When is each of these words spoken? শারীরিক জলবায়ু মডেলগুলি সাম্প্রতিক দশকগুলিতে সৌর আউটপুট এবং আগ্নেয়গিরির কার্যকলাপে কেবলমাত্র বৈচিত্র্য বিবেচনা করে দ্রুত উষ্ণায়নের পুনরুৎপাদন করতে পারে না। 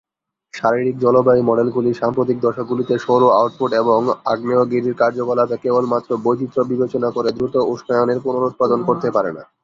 শারীরিক 0.53 0.95
জলবায়ু 0.99 1.41
মডেলগুলি 1.43 1.91
সাম্প্রতিক 1.93 2.37
দশকগুলিতে 2.41 2.93
সৌর 2.97 3.21
আউটপুট 3.39 3.71
এবং 3.81 3.99
আগ্নেয়গিরির 4.25 4.99
কার্যকলাপে 5.01 5.55
কেবলমাত্র 5.63 6.09
বৈচিত্র্য 6.25 6.69
বিবেচনা 6.71 7.09
করে 7.11 7.29
দ্রুত 7.37 7.55
উষ্ণায়নের 7.71 8.19
পুনরুৎপাদন 8.25 8.79
করতে 8.87 9.07
পারে 9.15 9.31
না। 9.37 9.43